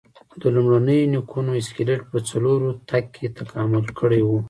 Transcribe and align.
د 0.41 0.43
لومړنیو 0.55 1.09
نیکونو 1.13 1.51
اسکلیټ 1.61 2.01
په 2.11 2.17
څلورو 2.29 2.69
تګ 2.89 3.03
کې 3.15 3.27
تکامل 3.39 3.85
کړی 3.99 4.21
و. 4.23 4.29